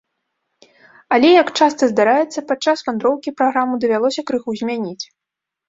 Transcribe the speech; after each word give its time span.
Але, 1.17 1.29
як 1.43 1.47
часта 1.59 1.83
здараецца, 1.91 2.39
падчас 2.53 2.77
вандроўкі 2.89 3.35
праграму 3.39 3.73
давялося 3.87 4.21
крыху 4.33 4.59
змяніць. 4.65 5.01